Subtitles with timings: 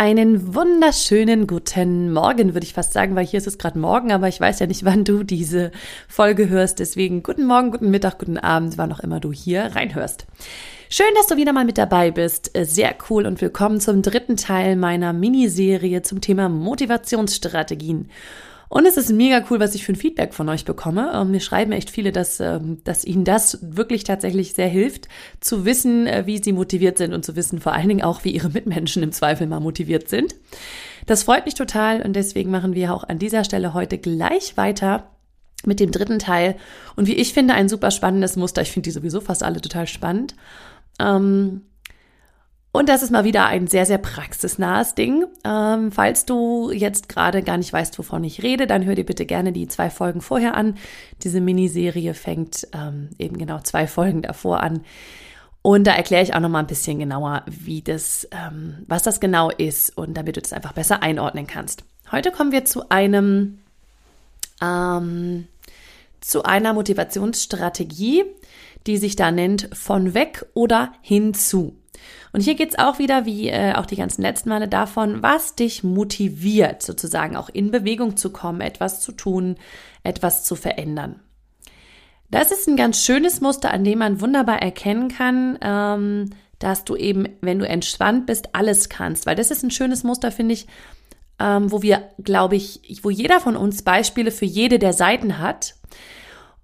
[0.00, 4.28] Einen wunderschönen guten Morgen, würde ich fast sagen, weil hier ist es gerade morgen, aber
[4.28, 5.72] ich weiß ja nicht, wann du diese
[6.06, 6.78] Folge hörst.
[6.78, 10.28] Deswegen guten Morgen, guten Mittag, guten Abend, wann auch immer du hier reinhörst.
[10.88, 12.52] Schön, dass du wieder mal mit dabei bist.
[12.56, 18.08] Sehr cool und willkommen zum dritten Teil meiner Miniserie zum Thema Motivationsstrategien.
[18.68, 21.10] Und es ist mega cool, was ich für ein Feedback von euch bekomme.
[21.14, 25.08] Ähm, mir schreiben echt viele, dass, ähm, dass ihnen das wirklich tatsächlich sehr hilft,
[25.40, 28.30] zu wissen, äh, wie sie motiviert sind und zu wissen vor allen Dingen auch, wie
[28.30, 30.34] ihre Mitmenschen im Zweifel mal motiviert sind.
[31.06, 35.10] Das freut mich total und deswegen machen wir auch an dieser Stelle heute gleich weiter
[35.64, 36.56] mit dem dritten Teil.
[36.94, 38.62] Und wie ich finde, ein super spannendes Muster.
[38.62, 40.34] Ich finde die sowieso fast alle total spannend.
[41.00, 41.62] Ähm,
[42.78, 45.26] und das ist mal wieder ein sehr, sehr praxisnahes Ding.
[45.42, 49.26] Ähm, falls du jetzt gerade gar nicht weißt, wovon ich rede, dann hör dir bitte
[49.26, 50.76] gerne die zwei Folgen vorher an.
[51.24, 54.82] Diese Miniserie fängt ähm, eben genau zwei Folgen davor an.
[55.60, 59.18] Und da erkläre ich auch noch mal ein bisschen genauer, wie das, ähm, was das
[59.18, 61.82] genau ist und damit du das einfach besser einordnen kannst.
[62.12, 63.58] Heute kommen wir zu einem,
[64.62, 65.48] ähm,
[66.20, 68.22] zu einer Motivationsstrategie,
[68.86, 71.74] die sich da nennt von weg oder hinzu.
[72.32, 75.82] Und hier geht's auch wieder, wie äh, auch die ganzen letzten Male, davon, was dich
[75.82, 79.56] motiviert, sozusagen auch in Bewegung zu kommen, etwas zu tun,
[80.02, 81.20] etwas zu verändern.
[82.30, 86.96] Das ist ein ganz schönes Muster, an dem man wunderbar erkennen kann, ähm, dass du
[86.96, 89.26] eben, wenn du entspannt bist, alles kannst.
[89.26, 90.66] Weil das ist ein schönes Muster, finde ich,
[91.38, 95.76] ähm, wo wir, glaube ich, wo jeder von uns Beispiele für jede der Seiten hat.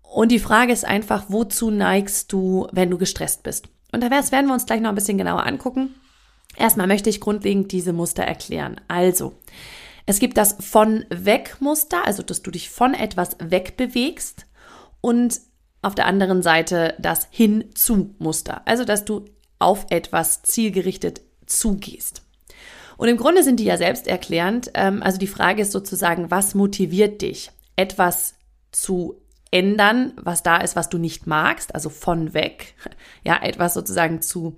[0.03, 3.69] Und die Frage ist einfach, wozu neigst du, wenn du gestresst bist?
[3.95, 5.95] Und da werden wir uns gleich noch ein bisschen genauer angucken.
[6.57, 8.81] Erstmal möchte ich grundlegend diese Muster erklären.
[8.89, 9.35] Also,
[10.05, 14.47] es gibt das von weg Muster, also dass du dich von etwas wegbewegst
[15.01, 15.41] und
[15.81, 19.27] auf der anderen Seite das hin zu Muster, also dass du
[19.61, 22.23] auf etwas zielgerichtet zugehst.
[22.97, 24.73] Und im Grunde sind die ja selbsterklärend.
[24.75, 28.35] Ähm, also die Frage ist sozusagen, was motiviert dich, etwas
[28.73, 29.21] zu
[29.55, 32.75] ändern, was da ist, was du nicht magst, also von weg,
[33.25, 34.57] ja, etwas sozusagen zu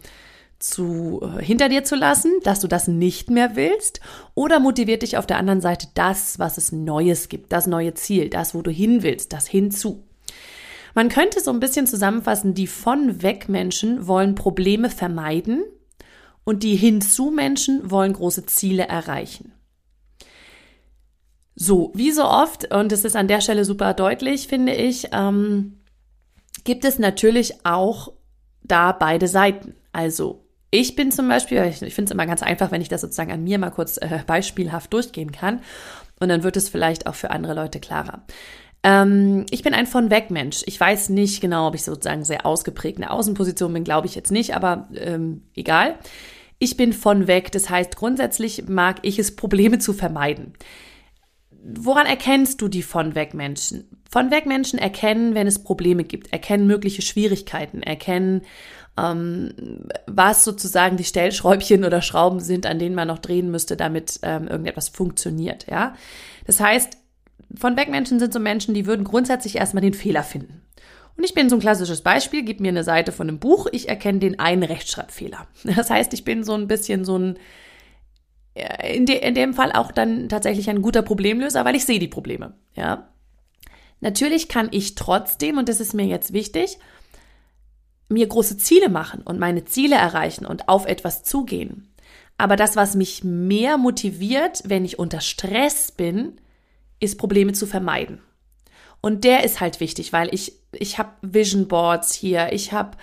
[0.59, 4.01] zu äh, hinter dir zu lassen, dass du das nicht mehr willst
[4.35, 8.31] oder motiviert dich auf der anderen Seite das, was es Neues gibt, das neue Ziel,
[8.31, 10.03] das, wo du hin willst, das hinzu.
[10.95, 15.63] Man könnte so ein bisschen zusammenfassen, die von weg Menschen wollen Probleme vermeiden
[16.45, 19.53] und die hinzu Menschen wollen große Ziele erreichen.
[21.59, 25.79] So, wie so oft, und es ist an der Stelle super deutlich, finde ich, ähm,
[26.65, 28.13] gibt es natürlich auch
[28.63, 29.75] da beide Seiten.
[29.91, 33.01] Also ich bin zum Beispiel, ich, ich finde es immer ganz einfach, wenn ich das
[33.01, 35.61] sozusagen an mir mal kurz äh, beispielhaft durchgehen kann.
[36.21, 38.27] Und dann wird es vielleicht auch für andere Leute klarer.
[38.83, 40.63] Ähm, ich bin ein von weg Mensch.
[40.67, 44.15] Ich weiß nicht genau, ob ich sozusagen sehr ausgeprägt in der Außenposition bin, glaube ich
[44.15, 45.95] jetzt nicht, aber ähm, egal.
[46.59, 47.51] Ich bin von weg.
[47.53, 50.53] Das heißt, grundsätzlich mag ich es, Probleme zu vermeiden
[51.75, 53.89] woran erkennst du die von weg Menschen?
[54.11, 58.43] Von weg Menschen erkennen, wenn es Probleme gibt, erkennen mögliche Schwierigkeiten, erkennen,
[58.97, 59.53] ähm,
[60.07, 64.49] was sozusagen die Stellschräubchen oder Schrauben sind, an denen man noch drehen müsste, damit ähm,
[64.49, 65.67] irgendetwas funktioniert.
[65.69, 65.95] Ja,
[66.47, 66.97] das heißt,
[67.55, 70.63] von weg Menschen sind so Menschen, die würden grundsätzlich erstmal den Fehler finden.
[71.17, 73.89] Und ich bin so ein klassisches Beispiel, gib mir eine Seite von einem Buch, ich
[73.89, 75.47] erkenne den einen Rechtschreibfehler.
[75.65, 77.39] Das heißt, ich bin so ein bisschen so ein
[78.93, 82.09] in, de, in dem Fall auch dann tatsächlich ein guter Problemlöser, weil ich sehe die
[82.09, 82.55] Probleme.
[82.75, 83.09] Ja.
[84.01, 86.79] Natürlich kann ich trotzdem, und das ist mir jetzt wichtig,
[88.09, 91.93] mir große Ziele machen und meine Ziele erreichen und auf etwas zugehen.
[92.39, 96.41] Aber das, was mich mehr motiviert, wenn ich unter Stress bin,
[97.01, 98.21] ist Probleme zu vermeiden.
[99.01, 102.97] Und der ist halt wichtig, weil ich ich habe Vision Boards hier, ich habe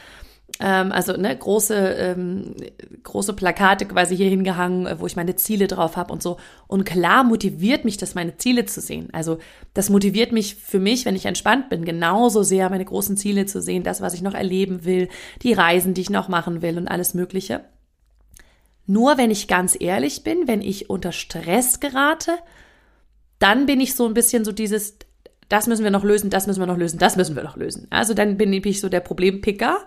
[0.64, 2.56] ähm, also ne, große, ähm,
[3.04, 6.38] große Plakate quasi hier hingehangen, äh, wo ich meine Ziele drauf habe und so.
[6.68, 9.10] Und klar motiviert mich das, meine Ziele zu sehen.
[9.12, 9.40] Also
[9.74, 13.62] das motiviert mich für mich, wenn ich entspannt bin, genauso sehr meine großen Ziele zu
[13.62, 15.10] sehen, das, was ich noch erleben will,
[15.42, 17.66] die Reisen, die ich noch machen will und alles Mögliche.
[18.86, 22.32] Nur wenn ich ganz ehrlich bin, wenn ich unter Stress gerate,
[23.38, 24.96] dann bin ich so ein bisschen so dieses,
[25.50, 27.88] das müssen wir noch lösen, das müssen wir noch lösen, das müssen wir noch lösen.
[27.90, 29.80] Also dann bin ich so der Problempicker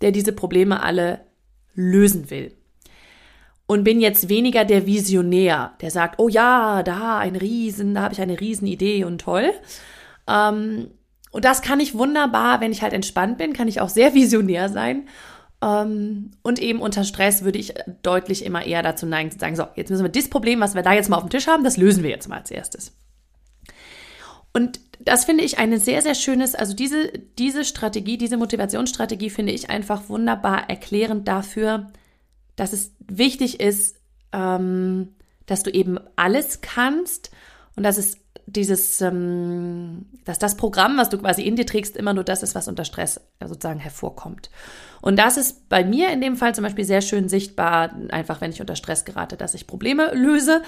[0.00, 1.20] der diese Probleme alle
[1.74, 2.54] lösen will.
[3.66, 8.14] Und bin jetzt weniger der Visionär, der sagt, oh ja, da ein Riesen, da habe
[8.14, 9.52] ich eine Riesenidee und toll.
[10.26, 10.90] Ähm,
[11.30, 14.70] und das kann ich wunderbar, wenn ich halt entspannt bin, kann ich auch sehr visionär
[14.70, 15.08] sein.
[15.60, 19.66] Ähm, und eben unter Stress würde ich deutlich immer eher dazu neigen zu sagen, so,
[19.74, 21.76] jetzt müssen wir das Problem, was wir da jetzt mal auf dem Tisch haben, das
[21.76, 22.92] lösen wir jetzt mal als erstes.
[24.52, 29.52] Und das finde ich eine sehr, sehr schönes, also diese, diese Strategie, diese Motivationsstrategie finde
[29.52, 31.90] ich einfach wunderbar erklärend dafür,
[32.56, 33.96] dass es wichtig ist,
[34.32, 35.14] ähm,
[35.46, 37.30] dass du eben alles kannst
[37.76, 38.18] und dass es
[38.52, 42.54] dieses, ähm, dass das Programm, was du quasi in dir trägst, immer nur das ist,
[42.54, 44.50] was unter Stress sozusagen hervorkommt.
[45.00, 48.50] Und das ist bei mir in dem Fall zum Beispiel sehr schön sichtbar, einfach wenn
[48.50, 50.62] ich unter Stress gerate, dass ich Probleme löse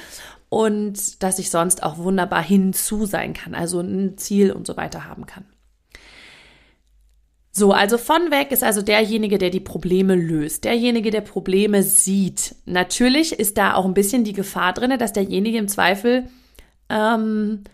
[0.49, 5.07] und dass ich sonst auch wunderbar hinzu sein kann, also ein Ziel und so weiter
[5.07, 5.45] haben kann.
[7.53, 12.55] So, also von weg ist also derjenige, der die Probleme löst, derjenige, der Probleme sieht.
[12.65, 16.29] Natürlich ist da auch ein bisschen die Gefahr drin, dass derjenige im Zweifel
[16.91, 17.65] ähm,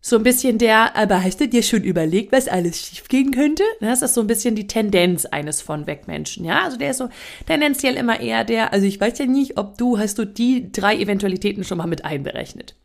[0.00, 3.64] so ein bisschen der, aber hast du dir schon überlegt, was alles schiefgehen könnte?
[3.80, 6.62] Das ist so ein bisschen die Tendenz eines von Wegmenschen, ja.
[6.64, 7.08] Also der ist so
[7.46, 10.96] tendenziell immer eher der, also ich weiß ja nicht, ob du, hast du die drei
[10.96, 12.76] Eventualitäten schon mal mit einberechnet.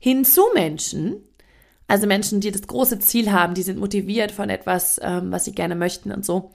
[0.00, 1.16] Hinzu Menschen,
[1.86, 5.52] also Menschen, die das große Ziel haben, die sind motiviert von etwas, ähm, was sie
[5.52, 6.52] gerne möchten und so,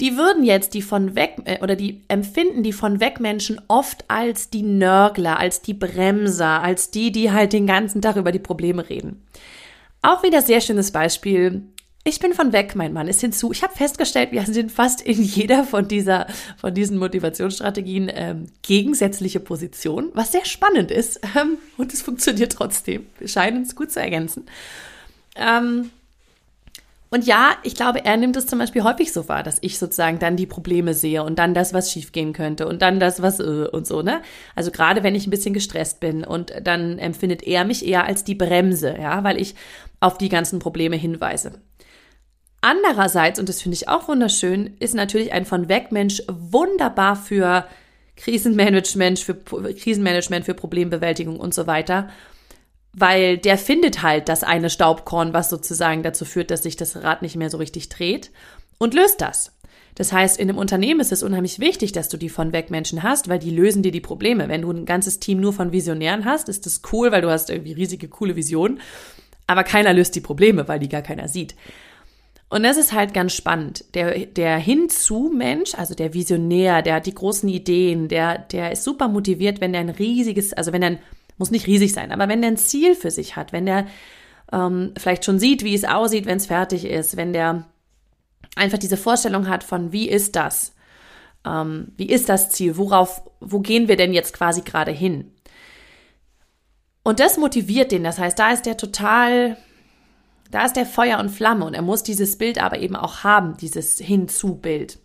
[0.00, 4.04] die würden jetzt die von weg äh, oder die empfinden die von weg Menschen oft
[4.08, 8.38] als die Nörgler, als die Bremser, als die, die halt den ganzen Tag über die
[8.38, 9.22] Probleme reden.
[10.02, 11.62] Auch wieder sehr schönes Beispiel.
[12.04, 13.50] Ich bin von weg, mein Mann ist hinzu.
[13.50, 19.40] Ich habe festgestellt, wir sind fast in jeder von dieser von diesen Motivationsstrategien ähm, gegensätzliche
[19.40, 23.06] Positionen, was sehr spannend ist ähm, und es funktioniert trotzdem.
[23.18, 24.46] Wir scheinen es gut zu ergänzen.
[25.34, 25.90] Ähm,
[27.08, 30.18] und ja, ich glaube, er nimmt es zum Beispiel häufig so wahr, dass ich sozusagen
[30.18, 33.68] dann die Probleme sehe und dann das, was schiefgehen könnte und dann das, was äh,
[33.70, 34.22] und so, ne?
[34.56, 38.24] Also gerade wenn ich ein bisschen gestresst bin und dann empfindet er mich eher als
[38.24, 39.54] die Bremse, ja, weil ich
[40.00, 41.60] auf die ganzen Probleme hinweise.
[42.60, 47.66] Andererseits, und das finde ich auch wunderschön, ist natürlich ein von weg Mensch wunderbar für
[48.16, 52.08] Krisenmanagement, für Krisenmanagement, für Problembewältigung und so weiter
[52.96, 57.20] weil der findet halt das eine Staubkorn, was sozusagen dazu führt, dass sich das Rad
[57.20, 58.30] nicht mehr so richtig dreht
[58.78, 59.52] und löst das.
[59.94, 63.02] Das heißt, in einem Unternehmen ist es unheimlich wichtig, dass du die von weg Menschen
[63.02, 64.48] hast, weil die lösen dir die Probleme.
[64.48, 67.50] Wenn du ein ganzes Team nur von Visionären hast, ist das cool, weil du hast
[67.50, 68.80] irgendwie riesige, coole Visionen.
[69.46, 71.54] Aber keiner löst die Probleme, weil die gar keiner sieht.
[72.48, 73.84] Und das ist halt ganz spannend.
[73.94, 79.08] Der, der Hinzu-Mensch, also der Visionär, der hat die großen Ideen, der, der ist super
[79.08, 80.98] motiviert, wenn der ein riesiges, also wenn er ein
[81.38, 83.86] muss nicht riesig sein, aber wenn der ein Ziel für sich hat, wenn der
[84.52, 87.66] ähm, vielleicht schon sieht, wie es aussieht, wenn es fertig ist, wenn der
[88.54, 90.74] einfach diese Vorstellung hat von, wie ist das?
[91.44, 92.76] Ähm, wie ist das Ziel?
[92.76, 95.32] Worauf, wo gehen wir denn jetzt quasi gerade hin?
[97.02, 98.02] Und das motiviert den.
[98.02, 99.56] Das heißt, da ist der total,
[100.50, 103.56] da ist der Feuer und Flamme und er muss dieses Bild aber eben auch haben,
[103.56, 104.98] dieses Hinzu-Bild.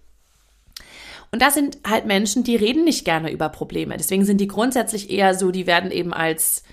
[1.31, 3.95] Und das sind halt Menschen, die reden nicht gerne über Probleme.
[3.97, 6.63] Deswegen sind die grundsätzlich eher so, die werden eben als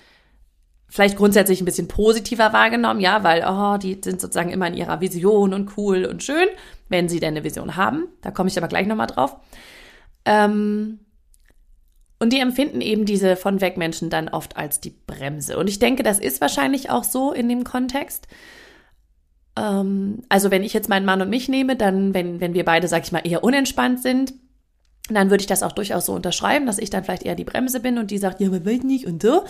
[0.89, 5.01] vielleicht grundsätzlich ein bisschen positiver wahrgenommen, ja, weil, oh, die sind sozusagen immer in ihrer
[5.01, 6.47] Vision und cool und schön,
[6.89, 8.07] wenn sie denn eine Vision haben.
[8.21, 9.37] Da komme ich aber gleich nochmal drauf.
[10.25, 10.99] Ähm,
[12.19, 15.57] und die empfinden eben diese von weg Menschen dann oft als die Bremse.
[15.57, 18.27] Und ich denke, das ist wahrscheinlich auch so in dem Kontext.
[19.55, 22.89] Ähm, also wenn ich jetzt meinen Mann und mich nehme, dann, wenn, wenn wir beide,
[22.89, 24.33] sag ich mal, eher unentspannt sind,
[25.15, 27.79] dann würde ich das auch durchaus so unterschreiben, dass ich dann vielleicht eher die Bremse
[27.79, 29.43] bin und die sagt, ja, man will nicht und so.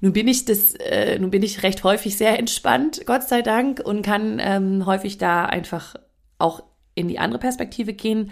[0.00, 3.80] Nun bin ich das, äh, nun bin ich recht häufig sehr entspannt, Gott sei Dank,
[3.80, 5.94] und kann ähm, häufig da einfach
[6.38, 6.62] auch
[6.94, 8.30] in die andere Perspektive gehen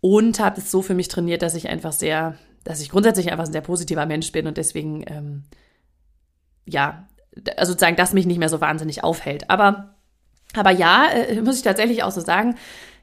[0.00, 3.46] und habe es so für mich trainiert, dass ich einfach sehr, dass ich grundsätzlich einfach
[3.46, 5.44] ein sehr positiver Mensch bin und deswegen, ähm,
[6.66, 7.08] ja,
[7.56, 9.48] also sozusagen, das mich nicht mehr so wahnsinnig aufhält.
[9.48, 9.94] Aber,
[10.54, 12.56] aber ja, äh, muss ich tatsächlich auch so sagen,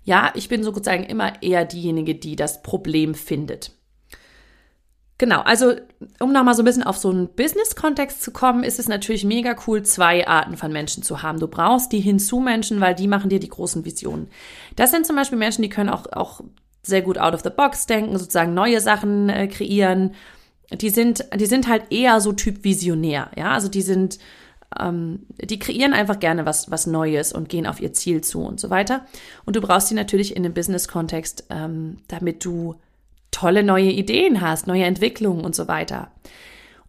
[0.03, 3.71] ja, ich bin sozusagen immer eher diejenige, die das Problem findet.
[5.19, 5.73] Genau, also
[6.21, 9.53] um nochmal so ein bisschen auf so einen Business-Kontext zu kommen, ist es natürlich mega
[9.67, 11.41] cool, zwei Arten von Menschen zu haben.
[11.41, 14.29] Du brauchst die Hinzu-Menschen, weil die machen dir die großen Visionen.
[14.77, 16.39] Das sind zum Beispiel Menschen, die können auch, auch
[16.83, 20.15] sehr gut out of the box denken, sozusagen neue Sachen äh, kreieren.
[20.71, 24.19] Die sind, die sind halt eher so Typ Visionär, ja, also die sind
[24.77, 28.59] ähm, die kreieren einfach gerne was, was Neues und gehen auf ihr Ziel zu und
[28.59, 29.05] so weiter.
[29.45, 32.75] Und du brauchst sie natürlich in einem Business-Kontext, ähm, damit du
[33.31, 36.11] tolle neue Ideen hast, neue Entwicklungen und so weiter.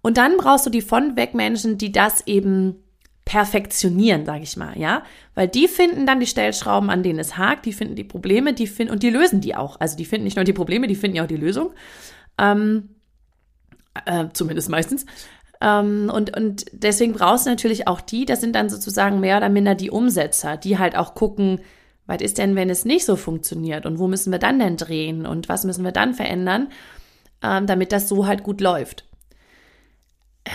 [0.02, 2.76] Und dann brauchst du die von weg Menschen, die das eben
[3.24, 7.64] perfektionieren, sage ich mal, ja, weil die finden dann die Stellschrauben, an denen es hakt,
[7.64, 9.78] die finden die Probleme, die finden und die lösen die auch.
[9.78, 11.72] Also die finden nicht nur die Probleme, die finden ja auch die Lösung,
[12.38, 12.88] ähm,
[14.04, 15.06] äh, zumindest meistens.
[15.60, 19.48] Ähm, und, und deswegen brauchst du natürlich auch die, das sind dann sozusagen mehr oder
[19.48, 21.60] minder die Umsetzer, die halt auch gucken,
[22.06, 25.26] was ist denn, wenn es nicht so funktioniert und wo müssen wir dann denn drehen
[25.26, 26.68] und was müssen wir dann verändern,
[27.42, 29.04] ähm, damit das so halt gut läuft.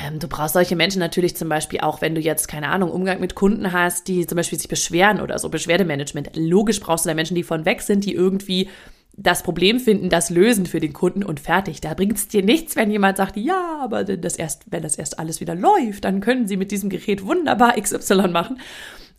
[0.04, 3.20] Ähm, du brauchst solche Menschen natürlich zum Beispiel auch, wenn du jetzt, keine Ahnung, Umgang
[3.20, 6.32] mit Kunden hast, die zum Beispiel sich beschweren oder so, Beschwerdemanagement.
[6.36, 8.70] Logisch brauchst du da Menschen, die von weg sind, die irgendwie
[9.18, 11.80] das Problem finden, das lösen für den Kunden und fertig.
[11.80, 15.20] Da bringt es dir nichts, wenn jemand sagt, ja, aber das erst, wenn das erst
[15.20, 18.60] alles wieder läuft, dann können sie mit diesem Gerät wunderbar XY machen.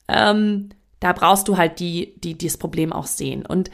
[0.09, 0.69] Ähm,
[1.01, 3.47] da brauchst du halt die, die, die das Problem auch sehen.
[3.47, 3.71] Und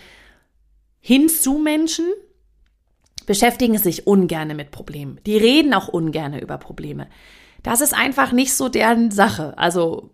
[1.00, 2.06] hinzu Menschen,
[3.26, 5.20] beschäftigen sich ungerne mit Problemen.
[5.26, 7.08] Die reden auch ungerne über Probleme.
[7.62, 9.56] Das ist einfach nicht so deren Sache.
[9.56, 10.10] Also,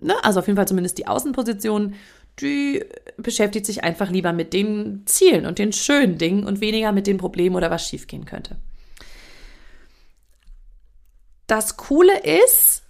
[0.00, 1.94] ne, also auf jeden Fall zumindest die Außenposition,
[2.40, 2.84] die
[3.16, 7.16] beschäftigt sich einfach lieber mit den Zielen und den schönen Dingen und weniger mit den
[7.16, 8.56] Problemen oder was schiefgehen könnte.
[11.46, 12.82] Das Coole ist,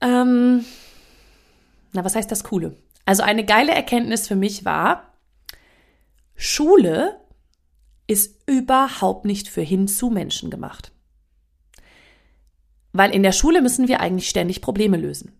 [0.00, 0.64] ähm,
[1.92, 2.76] na, was heißt das Coole?
[3.06, 5.12] Also eine geile Erkenntnis für mich war,
[6.36, 7.20] Schule
[8.06, 10.92] ist überhaupt nicht für Hinzu-Menschen gemacht.
[12.92, 15.32] Weil in der Schule müssen wir eigentlich ständig Probleme lösen.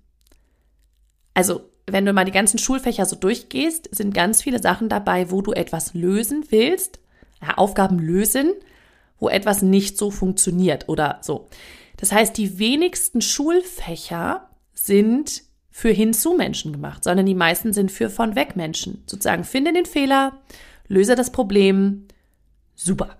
[1.34, 5.42] Also, wenn du mal die ganzen Schulfächer so durchgehst, sind ganz viele Sachen dabei, wo
[5.42, 6.98] du etwas lösen willst,
[7.42, 8.54] ja, Aufgaben lösen,
[9.18, 11.48] wo etwas nicht so funktioniert oder so.
[11.96, 18.34] Das heißt, die wenigsten Schulfächer sind für Hinzu-Menschen gemacht, sondern die meisten sind für von
[18.34, 19.02] weg Menschen.
[19.06, 20.40] Sozusagen finde den Fehler,
[20.88, 22.06] löse das Problem,
[22.74, 23.16] super.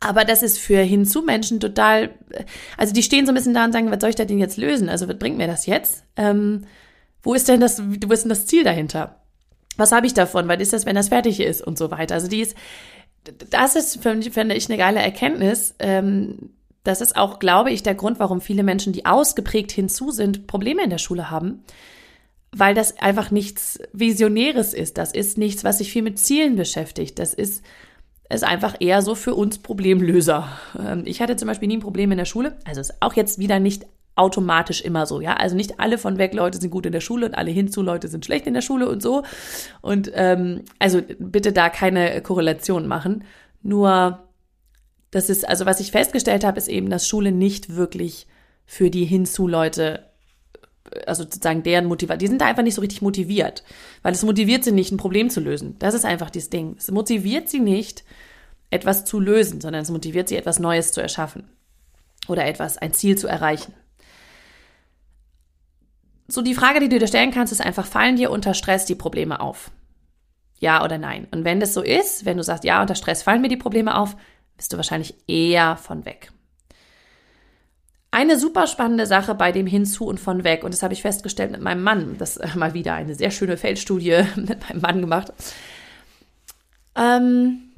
[0.00, 2.10] Aber das ist für Hinzu-Menschen total,
[2.76, 4.56] also die stehen so ein bisschen da und sagen, was soll ich da denn jetzt
[4.56, 4.88] lösen?
[4.88, 6.04] Also was bringt mir das jetzt?
[6.16, 6.66] Ähm,
[7.22, 9.16] wo ist denn das, wo ist denn das Ziel dahinter?
[9.76, 10.46] Was habe ich davon?
[10.48, 12.14] Was ist das, wenn das fertig ist und so weiter?
[12.14, 12.56] Also die ist,
[13.50, 15.74] das ist, finde ich, eine geile Erkenntnis.
[15.80, 16.50] Ähm,
[16.84, 20.84] das ist auch, glaube ich, der Grund, warum viele Menschen, die ausgeprägt hinzu sind, Probleme
[20.84, 21.64] in der Schule haben.
[22.52, 24.96] Weil das einfach nichts Visionäres ist.
[24.96, 27.18] Das ist nichts, was sich viel mit Zielen beschäftigt.
[27.18, 27.62] Das ist
[28.30, 30.48] ist einfach eher so für uns Problemlöser.
[30.78, 32.56] Ähm, ich hatte zum Beispiel nie ein Problem in der Schule.
[32.64, 35.34] Also ist auch jetzt wieder nicht automatisch immer so, ja.
[35.34, 38.08] Also nicht alle von weg Leute sind gut in der Schule und alle hinzu Leute
[38.08, 39.22] sind schlecht in der Schule und so.
[39.80, 43.24] Und ähm, also bitte da keine Korrelation machen.
[43.62, 44.24] Nur
[45.10, 48.26] das ist, also was ich festgestellt habe, ist eben, dass Schule nicht wirklich
[48.66, 50.04] für die hinzu Leute
[51.06, 53.62] also sozusagen deren Motivation, die sind da einfach nicht so richtig motiviert,
[54.02, 55.76] weil es motiviert sie nicht, ein Problem zu lösen.
[55.78, 56.76] Das ist einfach dieses Ding.
[56.78, 58.04] Es motiviert sie nicht,
[58.70, 61.48] etwas zu lösen, sondern es motiviert sie, etwas Neues zu erschaffen
[62.28, 63.72] oder etwas, ein Ziel zu erreichen.
[66.26, 68.94] So die Frage, die du dir stellen kannst, ist einfach, fallen dir unter Stress die
[68.94, 69.70] Probleme auf?
[70.58, 71.26] Ja oder nein?
[71.30, 73.96] Und wenn das so ist, wenn du sagst, ja, unter Stress fallen mir die Probleme
[73.96, 74.16] auf,
[74.56, 76.30] bist du wahrscheinlich eher von weg.
[78.10, 81.50] Eine super spannende Sache bei dem Hinzu und von weg, und das habe ich festgestellt
[81.50, 85.32] mit meinem Mann, das äh, mal wieder eine sehr schöne Feldstudie mit meinem Mann gemacht.
[86.96, 87.68] Ähm,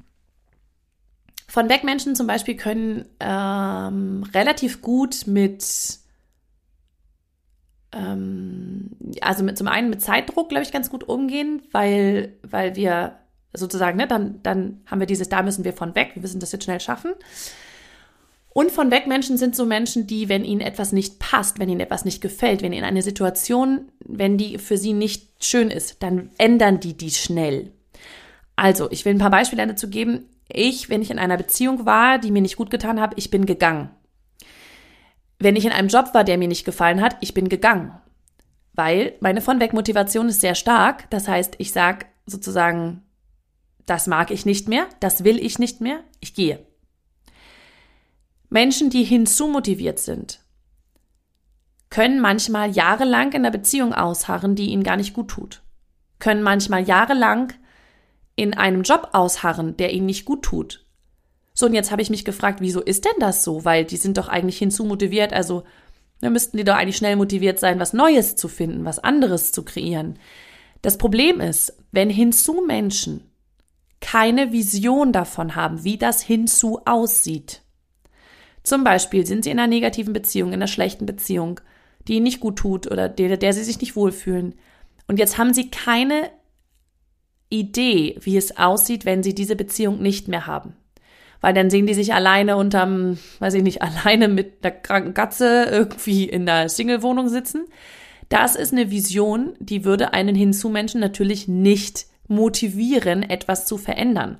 [1.48, 5.98] von weg Menschen zum Beispiel können ähm, relativ gut mit,
[7.90, 13.16] ähm, also mit zum einen mit Zeitdruck, glaube ich, ganz gut umgehen, weil, weil wir
[13.52, 16.52] sozusagen, ne, dann, dann haben wir dieses, da müssen wir von weg, wir müssen das
[16.52, 17.14] jetzt schnell schaffen.
[18.52, 21.80] Und von weg Menschen sind so Menschen, die, wenn ihnen etwas nicht passt, wenn ihnen
[21.80, 26.30] etwas nicht gefällt, wenn ihnen eine Situation, wenn die für sie nicht schön ist, dann
[26.36, 27.72] ändern die die schnell.
[28.56, 30.28] Also, ich will ein paar Beispiele dazu geben.
[30.48, 33.46] Ich, wenn ich in einer Beziehung war, die mir nicht gut getan hat, ich bin
[33.46, 33.90] gegangen.
[35.38, 37.92] Wenn ich in einem Job war, der mir nicht gefallen hat, ich bin gegangen.
[38.74, 41.08] Weil meine von weg Motivation ist sehr stark.
[41.10, 43.02] Das heißt, ich sage sozusagen,
[43.86, 46.66] das mag ich nicht mehr, das will ich nicht mehr, ich gehe.
[48.50, 50.40] Menschen, die hinzumotiviert sind,
[51.88, 55.62] können manchmal jahrelang in einer Beziehung ausharren, die ihnen gar nicht gut tut.
[56.18, 57.52] Können manchmal jahrelang
[58.36, 60.84] in einem Job ausharren, der ihnen nicht gut tut.
[61.54, 63.64] So, und jetzt habe ich mich gefragt, wieso ist denn das so?
[63.64, 65.64] Weil die sind doch eigentlich hinzumotiviert, also
[66.20, 69.64] da müssten die doch eigentlich schnell motiviert sein, was Neues zu finden, was anderes zu
[69.64, 70.18] kreieren.
[70.82, 73.30] Das Problem ist, wenn hinzu Menschen
[74.00, 77.62] keine Vision davon haben, wie das hinzu aussieht,
[78.62, 81.60] zum Beispiel sind sie in einer negativen Beziehung, in einer schlechten Beziehung,
[82.06, 84.54] die ihnen nicht gut tut oder der, der sie sich nicht wohlfühlen.
[85.06, 86.30] Und jetzt haben sie keine
[87.48, 90.74] Idee, wie es aussieht, wenn sie diese Beziehung nicht mehr haben.
[91.40, 95.66] Weil dann sehen die sich alleine unterm, weiß ich nicht, alleine mit einer kranken Katze
[95.70, 97.66] irgendwie in einer Single-Wohnung sitzen.
[98.28, 104.38] Das ist eine Vision, die würde einen Hinzu-Menschen natürlich nicht motivieren, etwas zu verändern.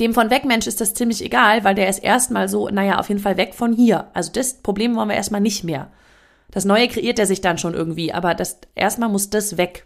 [0.00, 3.10] Dem von weg Mensch ist das ziemlich egal, weil der ist erstmal so, naja, auf
[3.10, 4.08] jeden Fall weg von hier.
[4.14, 5.90] Also das Problem wollen wir erstmal nicht mehr.
[6.50, 9.84] Das Neue kreiert er sich dann schon irgendwie, aber das erstmal muss das weg.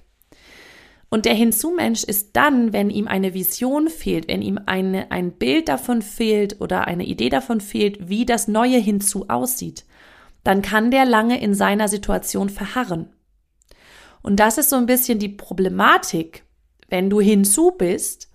[1.10, 5.68] Und der Hinzu-Mensch ist dann, wenn ihm eine Vision fehlt, wenn ihm eine, ein Bild
[5.68, 9.84] davon fehlt oder eine Idee davon fehlt, wie das Neue hinzu aussieht,
[10.42, 13.10] dann kann der lange in seiner Situation verharren.
[14.22, 16.44] Und das ist so ein bisschen die Problematik.
[16.88, 18.30] Wenn du hinzu bist,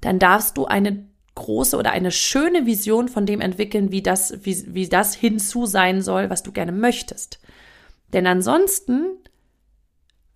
[0.00, 1.07] dann darfst du eine
[1.38, 6.02] große oder eine schöne Vision von dem entwickeln, wie das, wie, wie das hinzu sein
[6.02, 7.40] soll, was du gerne möchtest.
[8.12, 9.18] Denn ansonsten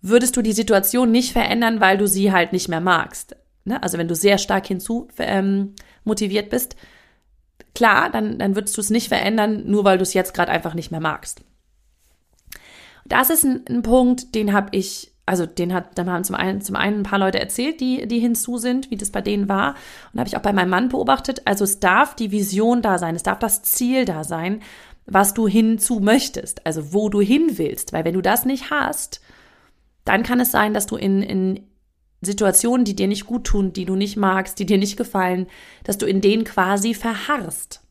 [0.01, 3.35] würdest du die Situation nicht verändern, weil du sie halt nicht mehr magst.
[3.65, 3.81] Ne?
[3.81, 6.75] Also wenn du sehr stark hinzu ähm, motiviert bist,
[7.73, 10.73] klar, dann, dann würdest du es nicht verändern, nur weil du es jetzt gerade einfach
[10.73, 11.41] nicht mehr magst.
[13.05, 16.61] Das ist ein, ein Punkt, den habe ich, also den hat, dann haben zum einen,
[16.61, 19.75] zum einen ein paar Leute erzählt, die, die hinzu sind, wie das bei denen war.
[20.11, 21.41] Und habe ich auch bei meinem Mann beobachtet.
[21.45, 24.61] Also es darf die Vision da sein, es darf das Ziel da sein,
[25.05, 27.93] was du hinzu möchtest, also wo du hin willst.
[27.93, 29.21] Weil wenn du das nicht hast,
[30.05, 31.67] dann kann es sein, dass du in, in
[32.21, 35.47] Situationen, die dir nicht gut tun, die du nicht magst, die dir nicht gefallen,
[35.83, 37.82] dass du in denen quasi verharrst.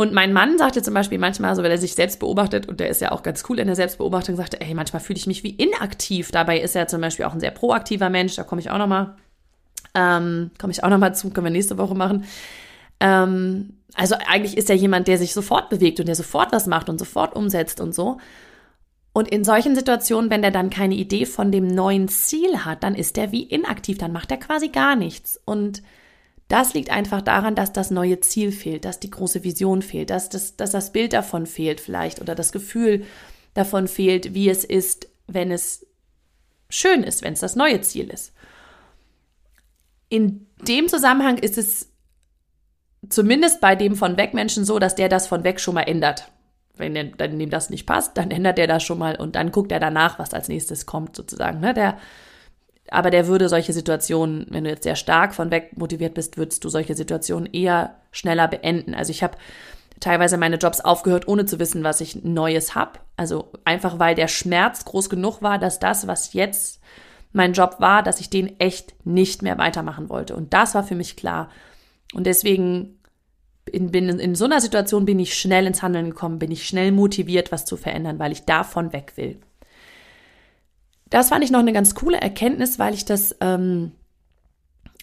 [0.00, 2.88] Und mein Mann sagte zum Beispiel manchmal, so wenn er sich selbst beobachtet, und der
[2.88, 5.50] ist ja auch ganz cool in der Selbstbeobachtung, sagte, ey, manchmal fühle ich mich wie
[5.50, 6.30] inaktiv.
[6.30, 9.16] Dabei ist er zum Beispiel auch ein sehr proaktiver Mensch, da komme ich auch nochmal,
[9.94, 12.24] ähm, komme ich auch nochmal zu, können wir nächste Woche machen.
[12.98, 16.88] Ähm, also eigentlich ist er jemand, der sich sofort bewegt und der sofort was macht
[16.88, 18.16] und sofort umsetzt und so.
[19.12, 22.94] Und in solchen Situationen, wenn der dann keine Idee von dem neuen Ziel hat, dann
[22.94, 25.38] ist er wie inaktiv, dann macht er quasi gar nichts.
[25.44, 25.82] Und
[26.50, 30.28] das liegt einfach daran, dass das neue Ziel fehlt, dass die große Vision fehlt, dass
[30.28, 33.04] das, dass das Bild davon fehlt vielleicht oder das Gefühl
[33.54, 35.86] davon fehlt, wie es ist, wenn es
[36.68, 38.32] schön ist, wenn es das neue Ziel ist.
[40.08, 41.88] In dem Zusammenhang ist es
[43.08, 46.32] zumindest bei dem von weg Menschen so, dass der das von weg schon mal ändert.
[46.74, 49.52] Wenn der, dann dem das nicht passt, dann ändert er das schon mal und dann
[49.52, 51.60] guckt er danach, was als nächstes kommt, sozusagen.
[51.60, 51.74] Ne?
[51.74, 51.96] Der,
[52.90, 56.64] aber der würde solche Situationen, wenn du jetzt sehr stark von weg motiviert bist, würdest
[56.64, 58.94] du solche Situationen eher schneller beenden.
[58.94, 59.36] Also ich habe
[60.00, 62.98] teilweise meine Jobs aufgehört, ohne zu wissen, was ich Neues habe.
[63.16, 66.80] Also einfach, weil der Schmerz groß genug war, dass das, was jetzt
[67.32, 70.34] mein Job war, dass ich den echt nicht mehr weitermachen wollte.
[70.34, 71.48] Und das war für mich klar.
[72.12, 72.98] Und deswegen
[73.66, 76.90] in, bin in so einer Situation bin ich schnell ins Handeln gekommen, bin ich schnell
[76.90, 79.38] motiviert, was zu verändern, weil ich davon weg will.
[81.10, 83.92] Das fand ich noch eine ganz coole Erkenntnis, weil ich das ähm,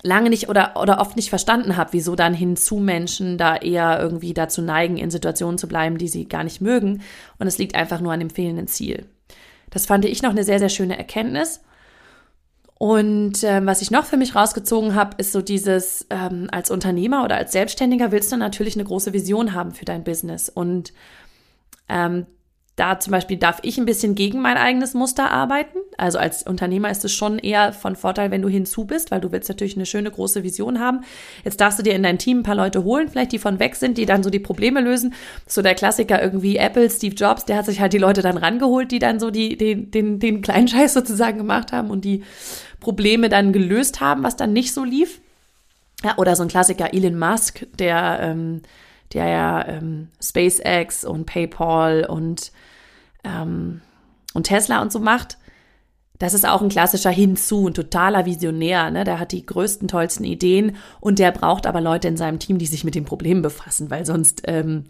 [0.04, 4.34] lange nicht oder, oder oft nicht verstanden habe, wieso dann hinzu Menschen da eher irgendwie
[4.34, 7.02] dazu neigen, in Situationen zu bleiben, die sie gar nicht mögen.
[7.40, 9.06] Und es liegt einfach nur an dem fehlenden Ziel.
[9.70, 11.62] Das fand ich noch eine sehr, sehr schöne Erkenntnis.
[12.80, 17.24] Und ähm, was ich noch für mich rausgezogen habe, ist so dieses, ähm, als Unternehmer
[17.24, 20.48] oder als Selbstständiger willst du natürlich eine große Vision haben für dein Business.
[20.48, 20.94] Und
[21.90, 22.28] ähm,
[22.78, 25.80] da zum Beispiel darf ich ein bisschen gegen mein eigenes Muster arbeiten.
[25.98, 29.32] Also als Unternehmer ist es schon eher von Vorteil, wenn du hinzu bist, weil du
[29.32, 31.02] willst natürlich eine schöne große Vision haben.
[31.44, 33.76] Jetzt darfst du dir in dein Team ein paar Leute holen, vielleicht die von weg
[33.76, 35.16] sind, die dann so die Probleme lösen.
[35.48, 38.92] So der Klassiker irgendwie Apple, Steve Jobs, der hat sich halt die Leute dann rangeholt,
[38.92, 42.24] die dann so die, den, den, den kleinen Scheiß sozusagen gemacht haben und die
[42.80, 45.20] Probleme dann gelöst haben, was dann nicht so lief.
[46.04, 48.62] Ja, oder so ein Klassiker Elon Musk, der, ähm,
[49.14, 52.52] der ja ähm, SpaceX und PayPal und
[53.28, 53.82] ähm,
[54.34, 55.38] und Tesla und so macht,
[56.20, 58.90] das ist auch ein klassischer Hinzu, ein totaler Visionär.
[58.90, 59.04] Ne?
[59.04, 62.66] Der hat die größten, tollsten Ideen und der braucht aber Leute in seinem Team, die
[62.66, 64.86] sich mit den Problemen befassen, weil sonst ähm,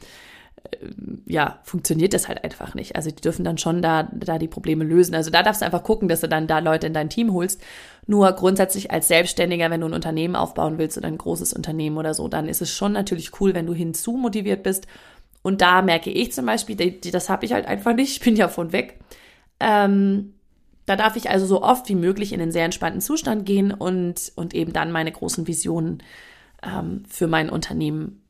[0.71, 0.87] äh,
[1.25, 2.95] ja funktioniert das halt einfach nicht.
[2.95, 5.15] Also die dürfen dann schon da, da die Probleme lösen.
[5.15, 7.61] Also da darfst du einfach gucken, dass du dann da Leute in dein Team holst.
[8.05, 12.13] Nur grundsätzlich als Selbstständiger, wenn du ein Unternehmen aufbauen willst oder ein großes Unternehmen oder
[12.13, 14.87] so, dann ist es schon natürlich cool, wenn du hinzu motiviert bist
[15.47, 18.49] und da merke ich zum Beispiel, das habe ich halt einfach nicht, ich bin ja
[18.49, 18.99] von weg.
[19.61, 20.33] Ähm,
[20.85, 24.33] da darf ich also so oft wie möglich in einen sehr entspannten Zustand gehen und,
[24.35, 26.03] und eben dann meine großen Visionen
[26.61, 28.27] ähm, für mein Unternehmen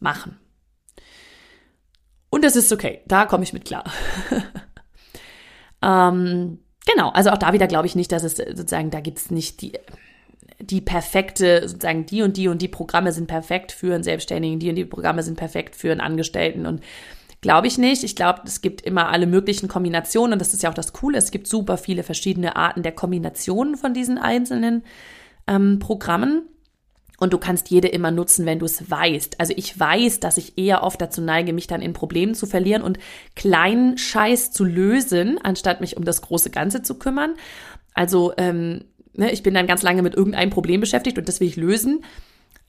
[0.00, 0.38] machen.
[2.28, 3.84] Und das ist okay, da komme ich mit klar.
[5.82, 9.30] ähm, genau, also auch da wieder glaube ich nicht, dass es sozusagen, da gibt es
[9.30, 9.78] nicht die
[10.60, 14.68] die perfekte, sozusagen die und die und die Programme sind perfekt für einen Selbstständigen, die
[14.68, 16.80] und die Programme sind perfekt für einen Angestellten und
[17.40, 18.04] Glaube ich nicht.
[18.04, 21.16] Ich glaube, es gibt immer alle möglichen Kombinationen und das ist ja auch das Coole.
[21.16, 24.84] Es gibt super viele verschiedene Arten der Kombinationen von diesen einzelnen
[25.46, 26.42] ähm, Programmen.
[27.18, 29.40] Und du kannst jede immer nutzen, wenn du es weißt.
[29.40, 32.82] Also ich weiß, dass ich eher oft dazu neige, mich dann in Problemen zu verlieren
[32.82, 32.98] und
[33.36, 37.34] kleinen Scheiß zu lösen, anstatt mich um das große Ganze zu kümmern.
[37.94, 41.48] Also ähm, ne, ich bin dann ganz lange mit irgendeinem Problem beschäftigt und das will
[41.48, 42.04] ich lösen.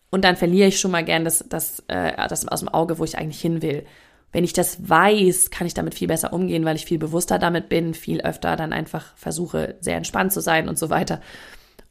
[0.10, 3.04] Und dann verliere ich schon mal gern das, das, äh, das aus dem Auge, wo
[3.06, 3.86] ich eigentlich hin will.
[4.34, 7.70] Wenn ich das weiß, kann ich damit viel besser umgehen, weil ich viel bewusster damit
[7.70, 11.22] bin, viel öfter dann einfach versuche, sehr entspannt zu sein und so weiter.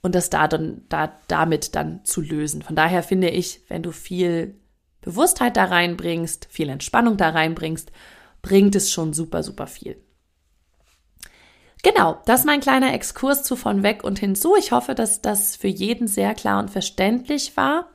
[0.03, 2.63] Und das da dann, da, damit dann zu lösen.
[2.63, 4.55] Von daher finde ich, wenn du viel
[5.03, 7.91] Bewusstheit da reinbringst, viel Entspannung da reinbringst,
[8.43, 9.97] bringt es schon super, super viel.
[11.83, 14.55] Genau, das ist mein kleiner Exkurs zu von weg und hinzu.
[14.57, 17.89] Ich hoffe, dass das für jeden sehr klar und verständlich war.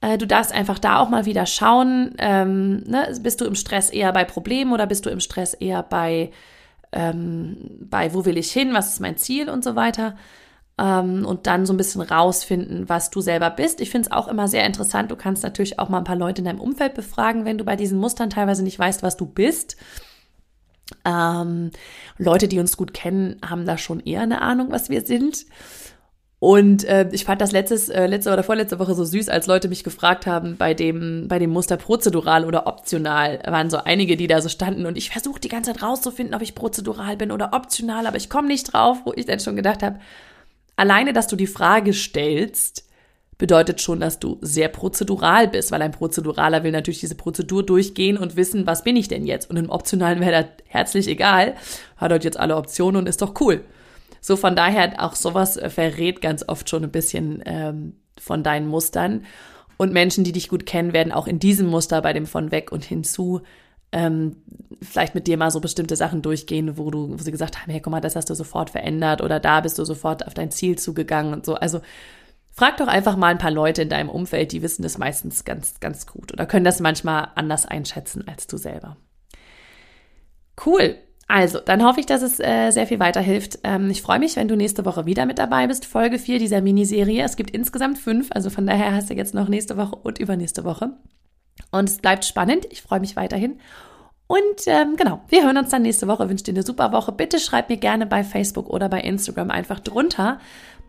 [0.00, 3.90] Äh, du darfst einfach da auch mal wieder schauen, ähm, ne, bist du im Stress
[3.90, 6.30] eher bei Problemen oder bist du im Stress eher bei,
[6.92, 10.16] ähm, bei wo will ich hin, was ist mein Ziel und so weiter.
[10.76, 13.80] Ähm, und dann so ein bisschen rausfinden, was du selber bist.
[13.80, 15.12] Ich finde es auch immer sehr interessant.
[15.12, 17.76] Du kannst natürlich auch mal ein paar Leute in deinem Umfeld befragen, wenn du bei
[17.76, 19.76] diesen Mustern teilweise nicht weißt, was du bist.
[21.04, 21.70] Ähm,
[22.18, 25.46] Leute, die uns gut kennen, haben da schon eher eine Ahnung, was wir sind.
[26.44, 29.68] Und äh, ich fand das letztes, äh, letzte oder vorletzte Woche so süß, als Leute
[29.68, 34.26] mich gefragt haben, bei dem, bei dem Muster prozedural oder optional, waren so einige, die
[34.26, 37.54] da so standen und ich versuche die ganze Zeit rauszufinden, ob ich prozedural bin oder
[37.54, 40.00] optional, aber ich komme nicht drauf, wo ich dann schon gedacht habe,
[40.76, 42.84] alleine, dass du die Frage stellst,
[43.44, 48.16] bedeutet schon, dass du sehr prozedural bist, weil ein Prozeduraler will natürlich diese Prozedur durchgehen
[48.16, 49.50] und wissen, was bin ich denn jetzt?
[49.50, 51.54] Und im Optionalen wäre das herzlich egal,
[51.98, 53.62] hat dort jetzt alle Optionen und ist doch cool.
[54.22, 59.26] So von daher auch sowas verrät ganz oft schon ein bisschen ähm, von deinen Mustern.
[59.76, 62.72] Und Menschen, die dich gut kennen, werden auch in diesem Muster bei dem von weg
[62.72, 63.42] und hinzu
[63.92, 64.36] ähm,
[64.80, 67.82] vielleicht mit dir mal so bestimmte Sachen durchgehen, wo du, wo sie gesagt haben, hey,
[67.82, 70.78] guck mal, das hast du sofort verändert oder da bist du sofort auf dein Ziel
[70.78, 71.56] zugegangen und so.
[71.56, 71.82] Also
[72.56, 75.80] Frag doch einfach mal ein paar Leute in deinem Umfeld, die wissen das meistens ganz,
[75.80, 78.96] ganz gut oder können das manchmal anders einschätzen als du selber.
[80.64, 80.96] Cool.
[81.26, 83.58] Also, dann hoffe ich, dass es äh, sehr viel weiterhilft.
[83.64, 85.84] Ähm, ich freue mich, wenn du nächste Woche wieder mit dabei bist.
[85.86, 87.24] Folge 4 dieser Miniserie.
[87.24, 90.64] Es gibt insgesamt fünf, also von daher hast du jetzt noch nächste Woche und übernächste
[90.64, 90.90] Woche.
[91.72, 92.66] Und es bleibt spannend.
[92.70, 93.58] Ich freue mich weiterhin.
[94.26, 96.24] Und ähm, genau, wir hören uns dann nächste Woche.
[96.24, 97.12] Ich wünsche dir eine super Woche.
[97.12, 100.38] Bitte schreib mir gerne bei Facebook oder bei Instagram einfach drunter,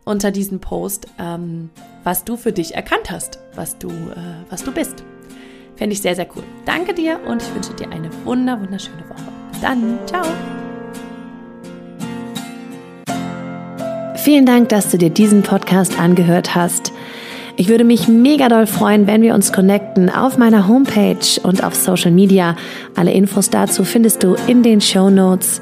[0.06, 1.70] unter diesem Post, ähm,
[2.04, 5.04] was du für dich erkannt hast, was du, äh, was du bist.
[5.76, 6.44] Fände ich sehr, sehr cool.
[6.66, 9.24] Danke dir und ich wünsche dir eine wunder, wunderschöne Woche.
[9.52, 10.00] Bis dann.
[10.06, 10.24] Ciao.
[14.16, 16.94] Vielen Dank, dass du dir diesen Podcast angehört hast.
[17.58, 21.74] Ich würde mich mega doll freuen, wenn wir uns connecten auf meiner Homepage und auf
[21.74, 22.56] Social Media.
[22.96, 25.62] Alle Infos dazu findest du in den Show Notes.